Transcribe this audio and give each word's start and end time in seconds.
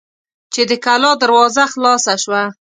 چې 0.53 0.61
د 0.69 0.71
کلا 0.85 1.11
دروازه 1.21 1.63
خلاصه 1.73 2.13
شوه. 2.23 2.43